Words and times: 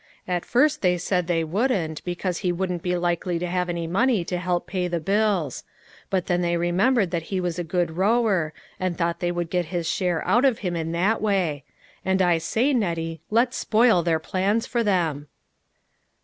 At 0.27 0.45
first 0.45 0.81
they 0.81 0.97
said 0.97 1.27
they 1.27 1.43
wouldn't, 1.43 2.03
because 2.03 2.39
he 2.39 2.51
wouldn't 2.51 2.81
be 2.81 2.97
likely 2.97 3.37
to 3.37 3.45
have 3.45 3.69
any 3.69 3.85
money 3.85 4.25
to 4.25 4.39
help 4.39 4.65
pay 4.65 4.87
the 4.87 4.99
bills; 4.99 5.63
but 6.09 6.25
then 6.25 6.41
they 6.41 6.57
remembered 6.57 7.11
that 7.11 7.21
he 7.29 7.39
was 7.39 7.59
a 7.59 7.63
good 7.63 7.97
rower, 7.97 8.51
and 8.79 8.97
thought 8.97 9.19
they 9.19 9.31
would 9.31 9.51
get 9.51 9.65
his 9.65 9.87
share 9.87 10.27
out 10.27 10.43
of 10.43 10.57
him 10.65 10.75
in 10.75 10.91
that 10.93 11.21
way; 11.21 11.65
and 12.03 12.19
I 12.19 12.39
say, 12.39 12.73
Nettie, 12.73 13.21
let's 13.29 13.57
spoil 13.57 14.01
their 14.01 14.17
plans 14.17 14.65
for 14.65 14.83
them." 14.83 15.27